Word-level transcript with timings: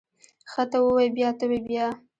ښه 0.51 0.63
ته 0.71 0.77
ووی 0.83 1.07
بيا 1.15 1.29
ته 1.37 1.45
وی 1.49 1.59
بيا. 1.67 1.85